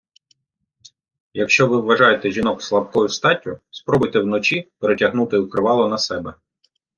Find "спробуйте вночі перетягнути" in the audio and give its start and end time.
3.71-5.37